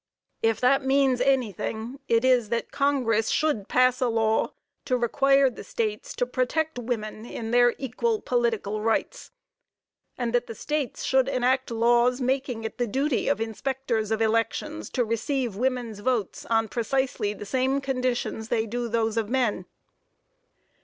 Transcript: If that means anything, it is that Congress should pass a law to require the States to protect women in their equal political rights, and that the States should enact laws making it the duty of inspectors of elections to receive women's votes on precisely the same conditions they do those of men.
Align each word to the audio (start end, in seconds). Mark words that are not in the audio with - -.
If 0.41 0.59
that 0.61 0.83
means 0.83 1.21
anything, 1.21 1.99
it 2.07 2.25
is 2.25 2.49
that 2.49 2.71
Congress 2.71 3.29
should 3.29 3.67
pass 3.67 4.01
a 4.01 4.07
law 4.07 4.51
to 4.85 4.97
require 4.97 5.47
the 5.47 5.63
States 5.63 6.15
to 6.15 6.25
protect 6.25 6.79
women 6.79 7.23
in 7.23 7.51
their 7.51 7.75
equal 7.77 8.19
political 8.19 8.81
rights, 8.81 9.29
and 10.17 10.33
that 10.33 10.47
the 10.47 10.55
States 10.55 11.03
should 11.03 11.27
enact 11.27 11.69
laws 11.69 12.19
making 12.19 12.63
it 12.63 12.79
the 12.79 12.87
duty 12.87 13.27
of 13.27 13.39
inspectors 13.39 14.09
of 14.09 14.23
elections 14.23 14.89
to 14.89 15.05
receive 15.05 15.55
women's 15.55 15.99
votes 15.99 16.47
on 16.47 16.67
precisely 16.67 17.35
the 17.35 17.45
same 17.45 17.79
conditions 17.79 18.47
they 18.47 18.65
do 18.65 18.87
those 18.89 19.17
of 19.17 19.29
men. 19.29 19.65